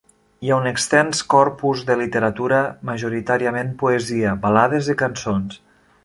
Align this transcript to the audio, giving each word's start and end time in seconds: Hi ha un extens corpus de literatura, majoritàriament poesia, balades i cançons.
Hi 0.45 0.49
ha 0.51 0.55
un 0.61 0.67
extens 0.69 1.19
corpus 1.33 1.83
de 1.89 1.97
literatura, 1.99 2.61
majoritàriament 2.91 3.69
poesia, 3.83 4.33
balades 4.47 4.89
i 4.95 4.97
cançons. 5.03 5.61